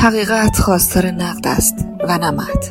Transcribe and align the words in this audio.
حقیقت 0.00 0.58
خواستار 0.58 1.06
نقد 1.06 1.46
است 1.46 1.86
و 2.08 2.18
نمد 2.18 2.64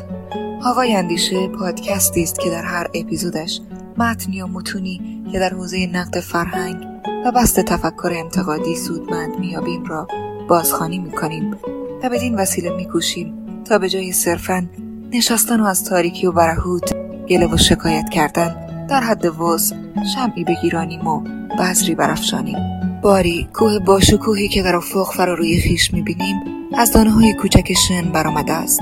هوای 0.64 0.94
اندیشه 0.94 1.48
پادکستی 1.48 2.22
است 2.22 2.40
که 2.40 2.50
در 2.50 2.62
هر 2.62 2.86
اپیزودش 2.94 3.60
متن 3.96 4.32
یا 4.32 4.46
متونی 4.46 5.24
که 5.32 5.38
در 5.38 5.50
حوزه 5.50 5.86
نقد 5.86 6.20
فرهنگ 6.20 6.76
و 7.24 7.32
بست 7.32 7.60
تفکر 7.60 8.12
انتقادی 8.16 8.76
سودمند 8.76 9.38
میابیم 9.38 9.84
را 9.84 10.08
بازخوانی 10.48 10.98
می‌کنیم 10.98 11.56
و 12.02 12.08
بدین 12.08 12.34
وسیله 12.34 12.76
میکوشیم 12.76 13.34
تا 13.64 13.78
به 13.78 13.88
جای 13.88 14.12
صرفا 14.12 14.66
نشستن 15.12 15.60
و 15.60 15.64
از 15.64 15.84
تاریکی 15.84 16.26
و 16.26 16.32
برهوت 16.32 16.94
گله 17.28 17.46
و 17.46 17.56
شکایت 17.56 18.08
کردن 18.08 18.86
در 18.86 19.00
حد 19.00 19.40
وز 19.40 19.72
شمعی 20.14 20.44
بگیرانیم 20.44 21.06
و 21.06 21.20
بذری 21.58 21.94
برافشانیم. 21.94 22.58
باری 23.02 23.48
کوه 23.52 23.78
باشکوهی 23.78 24.48
که 24.48 24.62
در 24.62 24.76
افق 24.76 25.12
فرا 25.12 25.34
روی 25.34 25.60
خیش 25.60 25.94
می‌بینیم 25.94 26.57
از 26.76 26.92
دانه 26.92 27.10
های 27.10 27.34
کوچک 27.34 27.72
شن 27.72 28.02
برآمده 28.12 28.52
است. 28.52 28.80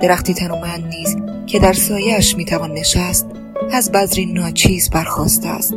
درختی 0.00 0.34
تنومند 0.34 0.84
نیز 0.84 1.16
که 1.46 1.58
در 1.58 1.72
سایش 1.72 2.36
می‌توان 2.36 2.72
نشست 2.72 3.26
از 3.72 3.92
بذری 3.92 4.26
ناچیز 4.26 4.90
برخواسته 4.90 5.48
است. 5.48 5.74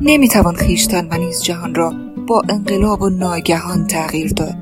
نمی‌توان 0.00 0.54
خیشتن 0.54 1.08
و 1.10 1.18
نیز 1.18 1.42
جهان 1.42 1.74
را 1.74 1.92
با 2.28 2.42
انقلاب 2.48 3.02
و 3.02 3.08
ناگهان 3.08 3.86
تغییر 3.86 4.32
داد. 4.32 4.56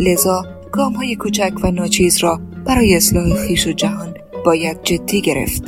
لذا 0.00 0.44
گام 0.72 0.92
های 0.92 1.16
کوچک 1.16 1.52
و 1.62 1.70
ناچیز 1.70 2.18
را 2.18 2.40
برای 2.64 2.96
اصلاح 2.96 3.34
خیش 3.34 3.66
و 3.66 3.72
جهان 3.72 4.14
باید 4.44 4.82
جدی 4.82 5.20
گرفت. 5.20 5.62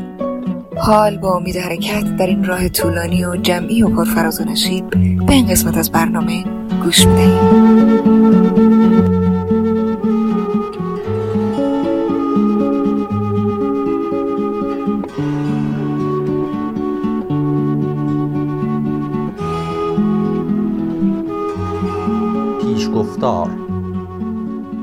حال 0.76 1.16
با 1.16 1.36
امید 1.36 1.56
حرکت 1.56 2.16
در 2.16 2.26
این 2.26 2.44
راه 2.44 2.68
طولانی 2.68 3.24
و 3.24 3.36
جمعی 3.36 3.82
و 3.82 3.88
پرفراز 3.88 4.40
و 4.40 4.44
نشیب 4.44 4.90
به 5.26 5.32
این 5.32 5.46
قسمت 5.46 5.76
از 5.76 5.90
برنامه 5.92 6.44
گوش 6.84 7.06
می‌دهیم. 7.06 8.48
گفتار 23.18 23.50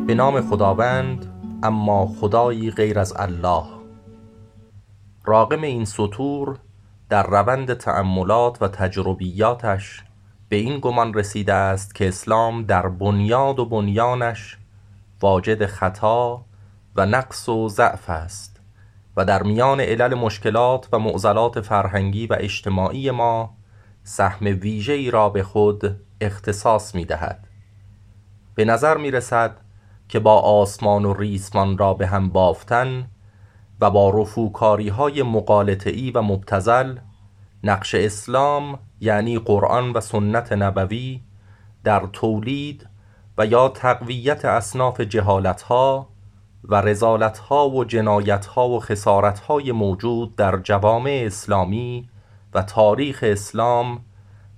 به 0.07 0.15
نام 0.15 0.41
خداوند 0.41 1.25
اما 1.63 2.05
خدایی 2.05 2.71
غیر 2.71 2.99
از 2.99 3.13
الله 3.15 3.65
راقم 5.25 5.61
این 5.61 5.85
سطور 5.85 6.57
در 7.09 7.27
روند 7.27 7.73
تأملات 7.73 8.61
و 8.61 8.67
تجربیاتش 8.67 10.03
به 10.49 10.55
این 10.55 10.79
گمان 10.79 11.13
رسیده 11.13 11.53
است 11.53 11.95
که 11.95 12.07
اسلام 12.07 12.63
در 12.63 12.87
بنیاد 12.87 13.59
و 13.59 13.65
بنیانش 13.65 14.57
واجد 15.21 15.65
خطا 15.65 16.45
و 16.95 17.05
نقص 17.05 17.49
و 17.49 17.69
ضعف 17.69 18.09
است 18.09 18.59
و 19.17 19.25
در 19.25 19.43
میان 19.43 19.79
علل 19.79 20.13
مشکلات 20.13 20.87
و 20.91 20.99
معضلات 20.99 21.61
فرهنگی 21.61 22.27
و 22.27 22.37
اجتماعی 22.39 23.11
ما 23.11 23.57
سهم 24.03 24.45
ویژه‌ای 24.45 25.11
را 25.11 25.29
به 25.29 25.43
خود 25.43 25.95
اختصاص 26.21 26.95
می 26.95 27.05
دهد. 27.05 27.44
به 28.55 28.65
نظر 28.65 28.97
می 28.97 29.11
رسد 29.11 29.57
که 30.09 30.19
با 30.19 30.39
آسمان 30.39 31.05
و 31.05 31.13
ریسمان 31.13 31.77
را 31.77 31.93
به 31.93 32.07
هم 32.07 32.29
بافتن 32.29 33.07
و 33.81 33.89
با 33.89 34.09
رفوکاری 34.09 34.89
های 34.89 35.23
مقالطعی 35.23 36.11
و 36.11 36.21
مبتزل 36.21 36.97
نقش 37.63 37.95
اسلام 37.95 38.79
یعنی 38.99 39.39
قرآن 39.39 39.91
و 39.91 40.01
سنت 40.01 40.51
نبوی 40.51 41.21
در 41.83 42.07
تولید 42.13 42.89
و 43.37 43.45
یا 43.45 43.69
تقویت 43.69 44.45
اصناف 44.45 45.01
جهالت 45.01 45.61
ها 45.61 46.09
و 46.63 46.75
رزالت 46.75 47.37
ها 47.37 47.69
و 47.69 47.85
جنایت 47.85 48.45
ها 48.45 48.69
و 48.69 48.79
خسارت 48.79 49.39
های 49.39 49.71
موجود 49.71 50.35
در 50.35 50.57
جوامع 50.57 51.23
اسلامی 51.25 52.09
و 52.53 52.61
تاریخ 52.61 53.19
اسلام 53.27 54.05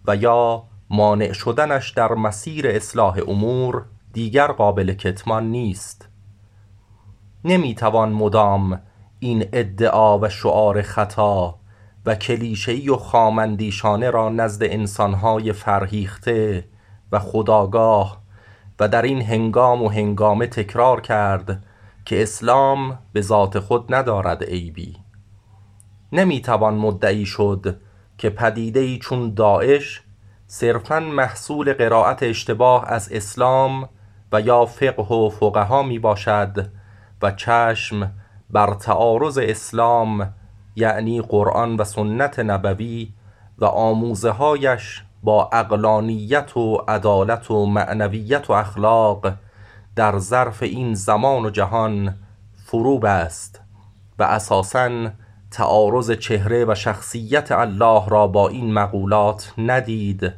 و 0.07 0.15
یا 0.15 0.63
مانع 0.89 1.31
شدنش 1.31 1.89
در 1.89 2.13
مسیر 2.13 2.67
اصلاح 2.67 3.19
امور 3.27 3.85
دیگر 4.13 4.47
قابل 4.47 4.93
کتمان 4.93 5.51
نیست. 5.51 6.09
نمی‌توان 7.45 8.11
مدام 8.11 8.81
این 9.19 9.45
ادعا 9.53 10.19
و 10.19 10.29
شعار 10.29 10.81
خطا 10.81 11.59
و 12.05 12.15
کلیشه‌ای 12.15 12.89
و 12.89 12.95
خامندیشانه 12.95 14.09
را 14.09 14.29
نزد 14.29 14.63
انسانهای 14.63 15.53
فرهیخته 15.53 16.67
و 17.11 17.19
خداگاه 17.19 18.21
و 18.79 18.87
در 18.87 19.01
این 19.01 19.21
هنگام 19.21 19.83
و 19.83 19.89
هنگامه 19.89 20.47
تکرار 20.47 21.01
کرد 21.01 21.63
که 22.05 22.23
اسلام 22.23 22.99
به 23.13 23.21
ذات 23.21 23.59
خود 23.59 23.93
ندارد 23.93 24.43
عیبی 24.43 24.95
نمی‌توان 26.11 26.73
مدعی 26.73 27.25
شد 27.25 27.81
که 28.17 28.29
پدیده‌ای 28.29 28.97
چون 28.97 29.33
داعش 29.33 30.03
صرفا 30.47 30.99
محصول 30.99 31.73
قرائت 31.73 32.23
اشتباه 32.23 32.85
از 32.87 33.11
اسلام 33.11 33.89
و 34.31 34.41
یا 34.41 34.65
فقه 34.65 35.15
و 35.15 35.29
فقها 35.29 35.83
می 35.83 35.99
باشد 35.99 36.69
و 37.21 37.31
چشم 37.31 38.11
بر 38.49 38.73
تعارض 38.73 39.37
اسلام 39.37 40.33
یعنی 40.75 41.21
قرآن 41.21 41.75
و 41.75 41.83
سنت 41.83 42.39
نبوی 42.39 43.09
و 43.57 43.65
آموزه 43.65 44.29
هایش 44.29 45.03
با 45.23 45.49
اقلانیت 45.53 46.57
و 46.57 46.75
عدالت 46.87 47.51
و 47.51 47.65
معنویت 47.65 48.49
و 48.49 48.53
اخلاق 48.53 49.33
در 49.95 50.19
ظرف 50.19 50.63
این 50.63 50.93
زمان 50.93 51.45
و 51.45 51.49
جهان 51.49 52.15
فروب 52.65 53.05
است 53.05 53.61
و 54.19 54.23
اساساً 54.23 55.09
تعارض 55.51 56.11
چهره 56.11 56.65
و 56.65 56.75
شخصیت 56.75 57.51
الله 57.51 58.07
را 58.07 58.27
با 58.27 58.49
این 58.49 58.73
مقولات 58.73 59.53
ندید 59.57 60.33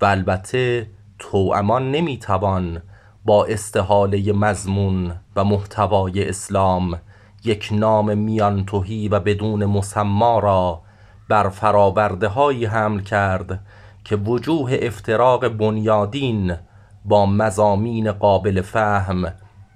و 0.00 0.04
البته 0.04 0.86
توامان 1.18 1.90
نمی‌توان 1.90 2.82
با 3.24 3.44
استحاله 3.44 4.32
مضمون 4.32 5.12
و 5.36 5.44
محتوای 5.44 6.28
اسلام 6.28 6.98
یک 7.44 7.68
نام 7.72 8.18
میان 8.18 8.64
توهی 8.64 9.08
و 9.08 9.20
بدون 9.20 9.64
مسما 9.64 10.38
را 10.38 10.80
بر 11.28 11.48
فراورده 11.48 12.28
هایی 12.28 12.64
حمل 12.64 13.00
کرد 13.00 13.60
که 14.04 14.16
وجوه 14.16 14.76
افتراق 14.82 15.48
بنیادین 15.48 16.56
با 17.04 17.26
مزامین 17.26 18.12
قابل 18.12 18.60
فهم 18.60 19.32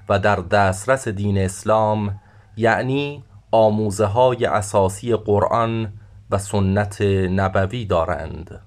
و 0.09 0.19
در 0.19 0.37
دسترس 0.37 1.09
دین 1.09 1.39
اسلام 1.39 2.21
یعنی 2.56 3.25
آموزه 3.54 4.04
های 4.04 4.44
اساسی 4.44 5.16
قرآن 5.16 5.92
و 6.31 6.38
سنت 6.38 7.03
نبوی 7.31 7.84
دارند. 7.84 8.60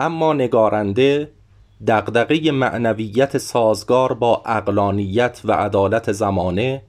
اما 0.00 0.32
نگارنده 0.32 1.32
دغدغه 1.86 2.50
معنویت 2.50 3.38
سازگار 3.38 4.12
با 4.14 4.42
اقلانیت 4.46 5.40
و 5.44 5.52
عدالت 5.52 6.12
زمانه 6.12 6.82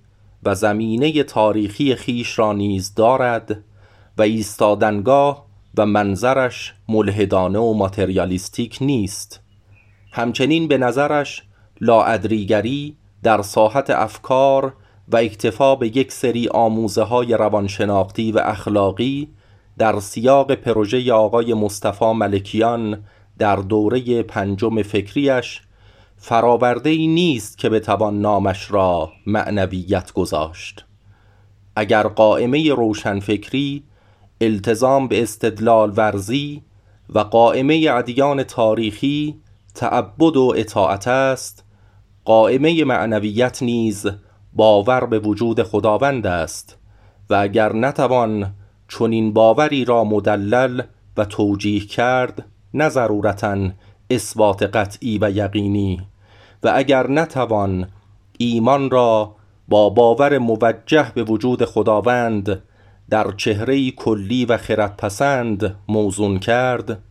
و 0.43 0.55
زمینه 0.55 1.23
تاریخی 1.23 1.95
خیش 1.95 2.39
را 2.39 2.53
نیز 2.53 2.93
دارد 2.93 3.63
و 4.17 4.21
ایستادنگاه 4.21 5.45
و 5.77 5.85
منظرش 5.85 6.73
ملحدانه 6.89 7.59
و 7.59 7.73
ماتریالیستیک 7.73 8.77
نیست. 8.81 9.41
همچنین 10.11 10.67
به 10.67 10.77
نظرش 10.77 11.43
لاعدریگری 11.81 12.97
در 13.23 13.41
ساحت 13.41 13.89
افکار 13.89 14.73
و 15.11 15.17
اکتفا 15.17 15.75
به 15.75 15.97
یک 15.97 16.11
سری 16.11 16.47
آموزه 16.47 17.03
های 17.03 17.33
روانشناختی 17.33 18.31
و 18.31 18.39
اخلاقی 18.43 19.29
در 19.77 19.99
سیاق 19.99 20.51
پروژه 20.51 21.13
آقای 21.13 21.53
مصطفی 21.53 22.11
ملکیان 22.11 23.03
در 23.37 23.55
دوره 23.55 24.23
پنجم 24.23 24.81
فکریش 24.81 25.61
فراورده 26.17 26.89
ای 26.89 27.07
نیست 27.07 27.57
که 27.57 27.69
بتوان 27.69 28.21
نامش 28.21 28.71
را 28.71 29.11
معنویت 29.25 30.11
گذاشت. 30.11 30.85
اگر 31.75 32.03
قائمه 32.03 32.73
روشنفکری 32.73 33.83
التزام 34.41 35.07
به 35.07 35.23
استدلال 35.23 35.93
ورزی 35.97 36.61
و 37.09 37.19
قائمه 37.19 37.87
ادیان 37.91 38.43
تاریخی 38.43 39.41
تعبد 39.75 40.37
و 40.37 40.53
اطاعت 40.57 41.07
است 41.07 41.65
قائمه 42.25 42.83
معنویت 42.83 43.63
نیز 43.63 44.07
باور 44.53 45.05
به 45.05 45.19
وجود 45.19 45.63
خداوند 45.63 46.27
است 46.27 46.77
و 47.29 47.35
اگر 47.35 47.73
نتوان 47.73 48.53
چنین 48.87 49.33
باوری 49.33 49.85
را 49.85 50.03
مدلل 50.03 50.81
و 51.17 51.25
توجیه 51.25 51.85
کرد 51.85 52.45
نه 52.73 52.89
ضرورتا 52.89 53.69
اثبات 54.09 54.63
قطعی 54.63 55.17
و 55.21 55.31
یقینی. 55.31 56.01
و 56.63 56.71
اگر 56.75 57.07
نتوان 57.07 57.87
ایمان 58.37 58.89
را 58.89 59.35
با 59.67 59.89
باور 59.89 60.37
موجه 60.37 61.11
به 61.15 61.23
وجود 61.23 61.65
خداوند 61.65 62.61
در 63.09 63.31
چهره 63.31 63.91
کلی 63.91 64.45
و 64.45 64.57
خردپسند 64.57 65.75
موزون 65.87 66.39
کرد 66.39 67.01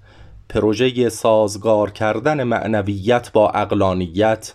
پروژه 0.48 1.08
سازگار 1.08 1.90
کردن 1.90 2.42
معنویت 2.42 3.32
با 3.32 3.50
اقلانیت 3.50 4.54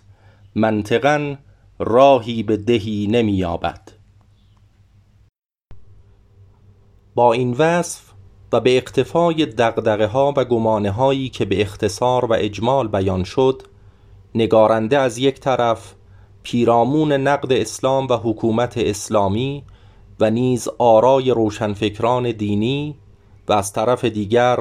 منطقا 0.56 1.36
راهی 1.80 2.44
به 2.44 2.57
دهی 2.57 3.07
نمییابد. 3.07 3.92
با 7.16 7.33
این 7.33 7.51
وصف 7.51 8.01
و 8.54 8.60
به 8.60 8.77
اقتفای 8.77 9.45
دقدقه 9.45 10.06
ها 10.06 10.33
و 10.38 10.45
گمانه 10.45 10.92
هایی 10.92 11.30
که 11.30 11.45
به 11.45 11.62
اختصار 11.62 12.25
و 12.25 12.33
اجمال 12.33 12.88
بیان 12.88 13.24
شد 13.24 13.62
نگارنده 14.36 14.98
از 14.98 15.18
یک 15.18 15.39
طرف 15.39 15.94
پیرامون 16.44 17.12
نقد 17.12 17.54
اسلام 17.54 18.07
و 18.07 18.13
حکومت 18.13 18.77
اسلامی 18.77 19.63
و 20.19 20.30
نیز 20.30 20.69
آرای 20.77 21.31
روشنفکران 21.31 22.31
دینی 22.31 22.95
و 23.48 23.54
از 23.54 23.74
طرف 23.74 24.06
دیگر 24.06 24.57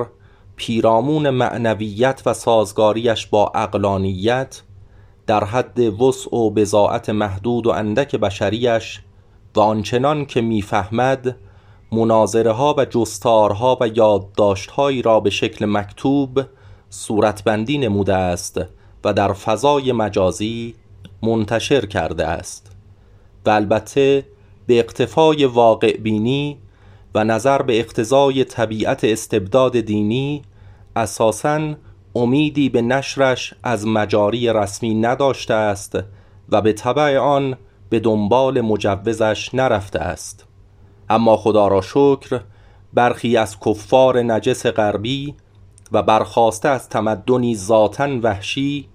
پیرامون 0.56 1.30
معنویت 1.30 2.22
و 2.26 2.34
سازگاریش 2.34 3.26
با 3.26 3.52
اقلانیت 3.54 4.62
در 5.26 5.44
حد 5.44 5.80
وسع 5.80 6.36
و 6.36 6.50
بزاعت 6.50 7.10
محدود 7.10 7.66
و 7.66 7.70
اندک 7.70 8.16
بشریش 8.16 9.00
و 9.56 9.60
آنچنان 9.60 10.26
که 10.26 10.40
می‌فهمد 10.40 11.36
مناظره 11.92 12.52
ها 12.52 12.74
و 12.78 12.84
جستارها 12.84 13.78
و 13.80 13.88
یادداشتهایی 13.88 15.02
را 15.02 15.20
به 15.20 15.30
شکل 15.30 15.66
مکتوب 15.66 16.40
صورتبندی 16.90 17.78
نموده 17.78 18.14
است 18.14 18.60
و 19.04 19.12
در 19.12 19.32
فضای 19.32 19.92
مجازی 19.92 20.74
منتشر 21.22 21.86
کرده 21.86 22.26
است 22.26 22.76
و 23.46 23.50
البته 23.50 24.26
به 24.66 24.78
اقتفای 24.78 25.44
واقع 25.44 25.96
بینی 25.96 26.58
و 27.14 27.24
نظر 27.24 27.62
به 27.62 27.78
اقتضای 27.78 28.44
طبیعت 28.44 29.04
استبداد 29.04 29.80
دینی 29.80 30.42
اساساً 30.96 31.74
امیدی 32.14 32.68
به 32.68 32.82
نشرش 32.82 33.54
از 33.62 33.86
مجاری 33.86 34.52
رسمی 34.52 34.94
نداشته 34.94 35.54
است 35.54 35.98
و 36.48 36.60
به 36.60 36.72
طبع 36.72 37.18
آن 37.18 37.56
به 37.90 38.00
دنبال 38.00 38.60
مجوزش 38.60 39.54
نرفته 39.54 39.98
است. 39.98 40.46
اما 41.10 41.36
خدا 41.36 41.68
را 41.68 41.80
شکر 41.80 42.40
برخی 42.94 43.36
از 43.36 43.60
کفار 43.60 44.22
نجس 44.22 44.66
غربی 44.66 45.34
و 45.92 46.02
برخواسته 46.02 46.68
از 46.68 46.88
تمدنی 46.88 47.56
ذاتا 47.56 48.08
وحشی 48.22 48.88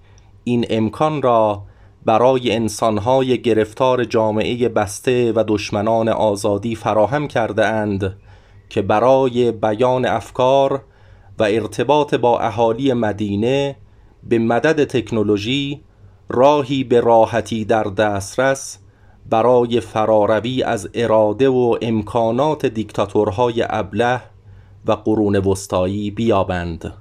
این 0.44 0.66
امکان 0.70 1.22
را 1.22 1.62
برای 2.04 2.52
انسانهای 2.52 3.42
گرفتار 3.42 4.04
جامعه 4.04 4.68
بسته 4.68 5.32
و 5.32 5.44
دشمنان 5.48 6.08
آزادی 6.08 6.74
فراهم 6.74 7.28
کرده 7.28 7.66
اند 7.66 8.16
که 8.68 8.82
برای 8.82 9.52
بیان 9.52 10.06
افکار 10.06 10.82
و 11.40 11.42
ارتباط 11.42 12.14
با 12.14 12.40
اهالی 12.40 12.92
مدینه 12.92 13.76
به 14.22 14.38
مدد 14.38 14.84
تکنولوژی 14.84 15.80
راهی 16.28 16.84
به 16.84 17.00
راحتی 17.00 17.64
در 17.64 17.84
دسترس 17.84 18.78
برای 19.30 19.80
فراروی 19.80 20.62
از 20.62 20.90
اراده 20.94 21.48
و 21.48 21.78
امکانات 21.82 22.66
دیکتاتورهای 22.66 23.64
ابله 23.68 24.20
و 24.86 24.92
قرون 24.92 25.36
وسطایی 25.36 26.10
بیابند. 26.10 26.92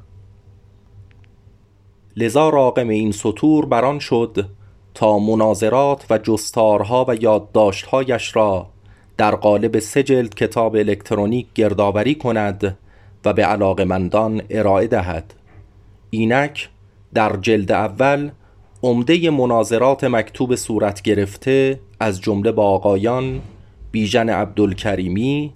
لذا 2.18 2.50
راقم 2.50 2.90
این 2.90 3.12
سطور 3.12 3.66
بران 3.66 4.00
شد 4.00 4.46
تا 4.94 5.20
مناظرات 5.20 6.06
و 6.10 6.18
جستارها 6.18 7.06
و 7.08 7.16
یادداشتهایش 7.16 8.36
را 8.36 8.68
در 9.18 9.36
قالب 9.36 9.80
سه 9.80 10.04
جلد 10.04 10.36
کتاب 10.36 10.76
الکترونیک 10.76 11.48
گردآوری 11.56 12.16
کند 12.16 12.78
و 13.26 13.34
به 13.34 13.46
علاقمندان 13.46 14.42
ارائه 14.50 14.88
دهد. 14.88 15.34
اینک 16.10 16.70
در 17.14 17.36
جلد 17.36 17.72
اول 17.72 18.30
عمده 18.84 19.30
مناظرات 19.30 20.04
مکتوب 20.04 20.56
صورت 20.56 21.02
گرفته 21.02 21.80
از 22.00 22.22
جمله 22.22 22.52
با 22.52 22.64
آقایان 22.64 23.42
بیژن 23.92 24.30
عبدالکریمی 24.30 25.54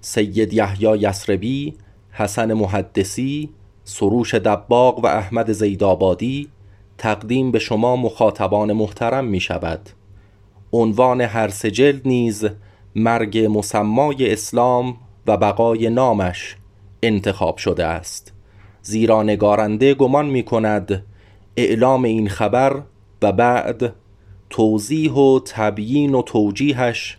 سید 0.00 0.54
یحیی 0.54 0.98
یسربی 0.98 1.74
حسن 2.10 2.52
محدثی 2.52 3.50
سروش 3.84 4.34
دباغ 4.34 4.98
و 4.98 5.06
احمد 5.06 5.52
زیدآبادی 5.52 6.48
تقدیم 6.98 7.50
به 7.50 7.58
شما 7.58 7.96
مخاطبان 7.96 8.72
محترم 8.72 9.24
می 9.24 9.40
شود 9.40 9.90
عنوان 10.72 11.20
هر 11.20 11.48
سه 11.48 11.70
جلد 11.70 12.08
نیز 12.08 12.46
مرگ 12.94 13.46
مسمای 13.50 14.32
اسلام 14.32 14.96
و 15.26 15.36
بقای 15.36 15.90
نامش. 15.90 16.56
انتخاب 17.02 17.56
شده 17.56 17.86
است. 17.86 18.32
زیرا 18.82 19.22
نگارنده 19.22 19.94
گمان 19.94 20.26
می 20.26 20.42
کند 20.42 21.02
اعلام 21.56 22.04
این 22.04 22.28
خبر 22.28 22.82
و 23.22 23.32
بعد 23.32 23.92
توضیح 24.50 25.12
و 25.12 25.40
تبیین 25.46 26.14
و 26.14 26.22
توجیهش 26.22 27.18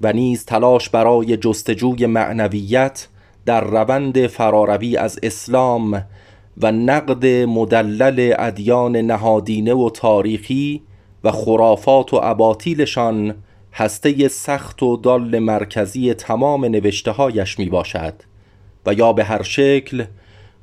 و 0.00 0.12
نیز 0.12 0.44
تلاش 0.44 0.88
برای 0.88 1.36
جستجوی 1.36 2.06
معنویت 2.06 3.08
در 3.46 3.64
روند 3.64 4.26
فراروی 4.26 4.96
از 4.96 5.18
اسلام 5.22 6.04
و 6.58 6.72
نقد 6.72 7.26
مدلل 7.26 8.34
ادیان 8.38 8.96
نهادینه 8.96 9.74
و 9.74 9.90
تاریخی 9.90 10.82
و 11.24 11.32
خرافات 11.32 12.14
و 12.14 12.20
اباطیلشان 12.22 13.34
هسته 13.72 14.28
سخت 14.28 14.82
و 14.82 14.96
دال 14.96 15.38
مرکزی 15.38 16.14
تمام 16.14 16.64
نوشته 16.64 17.10
هایش 17.10 17.58
می 17.58 17.68
باشد 17.68 18.14
و 18.86 18.94
یا 18.94 19.12
به 19.12 19.24
هر 19.24 19.42
شکل 19.42 20.04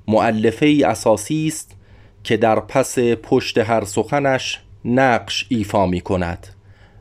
معلفه 0.08 0.81
اساسی 0.86 1.48
است 1.48 1.75
که 2.24 2.38
در 2.38 2.60
پس 2.60 3.00
پشت 3.00 3.58
هر 3.58 3.86
سخنش 3.86 4.62
نقش 4.86 5.46
ایفا 5.50 5.86
می 5.86 6.02
کند 6.02 6.48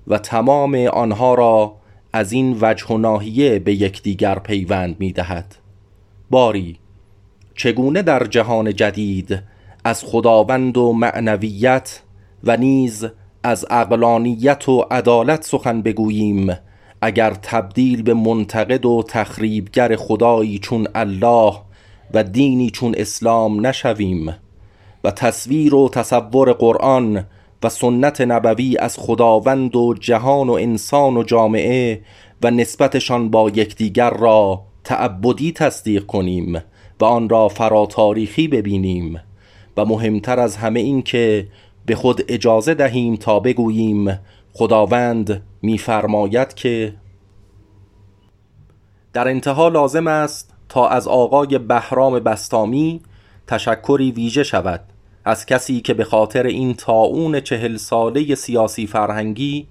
و 0.07 0.19
تمام 0.19 0.75
آنها 0.75 1.35
را 1.35 1.77
از 2.13 2.33
این 2.33 2.59
وجه 2.61 2.87
و 2.87 2.99
ناحیه 2.99 3.59
به 3.59 3.75
یکدیگر 3.75 4.39
پیوند 4.39 4.97
می 4.99 5.13
دهد. 5.13 5.55
باری 6.31 6.79
چگونه 7.55 8.03
در 8.03 8.25
جهان 8.25 8.75
جدید 8.75 9.43
از 9.85 10.05
خداوند 10.05 10.77
و 10.77 10.93
معنویت 10.93 12.01
و 12.45 12.57
نیز 12.57 13.07
از 13.43 13.67
اقلانیت 13.71 14.69
و 14.69 14.81
عدالت 14.91 15.45
سخن 15.45 15.83
بگوییم؟ 15.83 16.57
اگر 17.01 17.31
تبدیل 17.31 18.03
به 18.03 18.15
منتقد 18.15 18.87
و 18.87 19.03
تخریبگر 19.09 19.97
خدایی 19.97 20.59
چون 20.59 20.89
الله 20.95 21.53
و 22.15 22.25
دینی 22.25 22.71
چون 22.71 22.95
اسلام 22.97 23.67
نشویم 23.67 24.35
و 25.05 25.11
تصویر 25.11 25.75
و 25.75 25.89
تصور 25.89 26.53
قرآن 26.53 27.25
و 27.63 27.69
سنت 27.69 28.21
نبوی 28.21 28.79
از 28.79 28.97
خداوند 28.99 29.77
و 29.77 29.95
جهان 30.01 30.49
و 30.49 30.53
انسان 30.53 31.17
و 31.17 31.23
جامعه 31.23 32.01
و 32.43 32.51
نسبتشان 32.51 33.31
با 33.31 33.51
یکدیگر 33.51 34.11
را 34.11 34.63
تعبدی 34.85 35.53
تصدیق 35.53 36.07
کنیم 36.07 36.63
و 37.01 37.05
آن 37.05 37.29
را 37.29 37.49
فراتاریخی 37.49 38.49
ببینیم 38.49 39.21
و 39.77 39.85
مهمتر 39.85 40.41
از 40.41 40.57
همه 40.57 40.81
این 40.81 41.03
که 41.03 41.49
به 41.87 41.95
خود 41.95 42.25
اجازه 42.29 42.75
دهیم 42.75 43.17
تا 43.17 43.41
بگوییم 43.41 44.19
خداوند 44.59 45.43
میفرماید 45.63 46.55
که 46.55 46.95
در 49.13 49.29
انتها 49.29 49.69
لازم 49.69 50.07
است 50.07 50.55
تا 50.69 50.89
از 50.89 51.09
آقای 51.09 51.59
بهرام 51.59 52.19
بستامی 52.19 53.01
تشکری 53.47 54.13
ویژه 54.13 54.43
شود. 54.43 54.81
از 55.25 55.47
کسی 55.47 55.81
که 55.81 55.95
به 55.95 56.05
خاطر 56.05 56.47
این 56.47 56.75
تاون 56.75 57.41
چهل 57.41 57.77
ساله 57.77 58.35
سیاسی 58.35 58.87
فرهنگی 58.87 59.67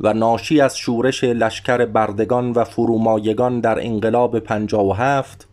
و 0.00 0.12
ناشی 0.12 0.60
از 0.60 0.78
شورش 0.78 1.24
لشکر 1.24 1.86
بردگان 1.86 2.52
و 2.52 2.64
فرومایگان 2.64 3.60
در 3.60 3.86
انقلاب 3.86 4.38
پنجاه 4.38 4.86
و 4.86 4.92
هفت 4.92 5.48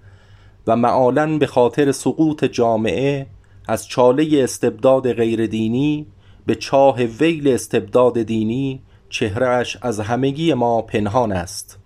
و 0.68 0.76
معالا 0.76 1.38
به 1.38 1.48
خاطر 1.48 1.92
سقوط 1.92 2.46
جامعه 2.46 3.28
از 3.68 3.88
چاله 3.88 4.44
استبداد 4.44 5.14
غیردینی 5.14 6.08
به 6.50 6.56
چاه 6.56 7.04
ویل 7.04 7.48
استبداد 7.48 8.22
دینی 8.22 8.82
چهرهش 9.10 9.78
از 9.82 10.00
همگی 10.00 10.54
ما 10.54 10.82
پنهان 10.82 11.32
است. 11.32 11.80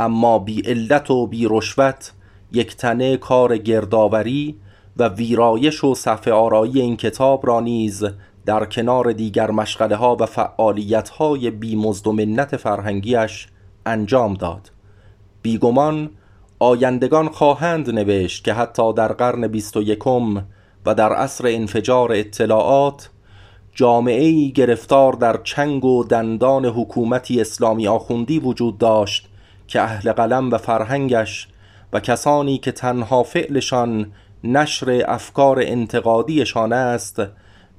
اما 0.00 0.38
بی 0.38 0.60
علت 0.60 1.10
و 1.10 1.26
بی 1.26 1.46
رشوت 1.50 2.12
یک 2.52 2.76
تنه 2.76 3.16
کار 3.16 3.58
گردآوری 3.58 4.56
و 4.96 5.08
ویرایش 5.08 5.84
و 5.84 5.94
صفحه 5.94 6.32
آرایی 6.32 6.80
این 6.80 6.96
کتاب 6.96 7.46
را 7.46 7.60
نیز 7.60 8.04
در 8.46 8.64
کنار 8.64 9.12
دیگر 9.12 9.50
مشغله 9.50 9.96
ها 9.96 10.16
و 10.20 10.26
فعالیت 10.26 11.08
های 11.08 11.50
بی 11.50 11.76
مزد 11.76 12.56
فرهنگیش 12.56 13.48
انجام 13.86 14.34
داد. 14.34 14.70
بیگمان 15.42 16.10
آیندگان 16.58 17.28
خواهند 17.28 17.90
نوشت 17.90 18.44
که 18.44 18.52
حتی 18.52 18.92
در 18.92 19.12
قرن 19.12 19.46
بیست 19.48 19.76
و 19.76 19.82
یکم 19.82 20.44
و 20.86 20.94
در 20.94 21.12
عصر 21.12 21.46
انفجار 21.46 22.12
اطلاعات 22.12 23.10
جامعه 23.80 24.48
گرفتار 24.48 25.12
در 25.12 25.40
چنگ 25.44 25.84
و 25.84 26.04
دندان 26.04 26.66
حکومتی 26.66 27.40
اسلامی 27.40 27.88
آخوندی 27.88 28.38
وجود 28.38 28.78
داشت 28.78 29.28
که 29.68 29.80
اهل 29.80 30.12
قلم 30.12 30.50
و 30.50 30.58
فرهنگش 30.58 31.48
و 31.92 32.00
کسانی 32.00 32.58
که 32.58 32.72
تنها 32.72 33.22
فعلشان 33.22 34.12
نشر 34.44 35.04
افکار 35.08 35.60
انتقادیشان 35.62 36.72
است 36.72 37.22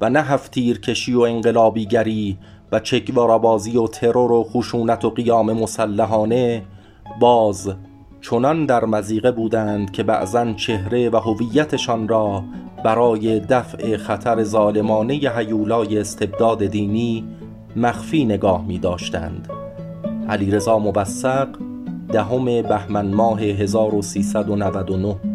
و 0.00 0.10
نه 0.10 0.22
هفتیرکشی 0.22 1.14
و 1.14 1.20
انقلابیگری 1.20 2.38
و 2.72 2.80
چکوارابازی 2.80 3.76
و 3.76 3.86
ترور 3.86 4.32
و 4.32 4.44
خشونت 4.44 5.04
و 5.04 5.10
قیام 5.10 5.52
مسلحانه 5.52 6.62
باز 7.20 7.74
چنان 8.20 8.66
در 8.66 8.84
مزیقه 8.84 9.30
بودند 9.30 9.92
که 9.92 10.02
بعضا 10.02 10.52
چهره 10.52 11.10
و 11.10 11.16
هویتشان 11.16 12.08
را 12.08 12.44
برای 12.84 13.40
دفع 13.40 13.96
خطر 13.96 14.42
ظالمانه 14.42 15.14
هیولای 15.14 15.98
استبداد 15.98 16.66
دینی 16.66 17.24
مخفی 17.76 18.24
نگاه 18.24 18.66
می 18.66 18.78
داشتند 18.78 19.48
علیرضا 20.28 20.78
مبسق 20.78 21.48
دهم 22.12 22.44
بهمن 22.44 23.14
ماه 23.14 23.40
1399 23.40 25.31